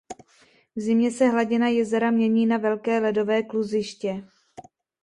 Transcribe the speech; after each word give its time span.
V 0.75 0.81
zimě 0.81 1.11
se 1.11 1.27
hladina 1.29 1.67
jezera 1.67 2.11
mění 2.11 2.45
na 2.45 2.57
velké 2.57 2.99
ledové 2.99 3.43
kluziště. 3.43 4.23